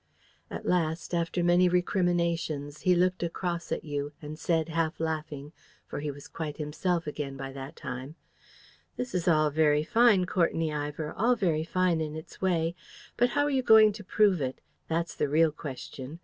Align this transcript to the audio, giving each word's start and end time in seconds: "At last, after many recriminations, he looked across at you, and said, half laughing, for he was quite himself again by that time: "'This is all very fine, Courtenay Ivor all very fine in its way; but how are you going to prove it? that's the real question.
"At 0.49 0.65
last, 0.65 1.13
after 1.13 1.43
many 1.43 1.69
recriminations, 1.69 2.81
he 2.81 2.95
looked 2.95 3.21
across 3.21 3.71
at 3.71 3.83
you, 3.83 4.13
and 4.19 4.39
said, 4.39 4.69
half 4.69 4.99
laughing, 4.99 5.53
for 5.85 5.99
he 5.99 6.09
was 6.09 6.27
quite 6.27 6.57
himself 6.57 7.05
again 7.05 7.37
by 7.37 7.51
that 7.51 7.75
time: 7.75 8.15
"'This 8.97 9.13
is 9.13 9.27
all 9.27 9.51
very 9.51 9.83
fine, 9.83 10.25
Courtenay 10.25 10.73
Ivor 10.73 11.13
all 11.13 11.35
very 11.35 11.63
fine 11.63 12.01
in 12.01 12.15
its 12.15 12.41
way; 12.41 12.73
but 13.15 13.29
how 13.29 13.43
are 13.43 13.51
you 13.51 13.61
going 13.61 13.91
to 13.93 14.03
prove 14.03 14.41
it? 14.41 14.59
that's 14.87 15.13
the 15.15 15.29
real 15.29 15.51
question. 15.51 16.19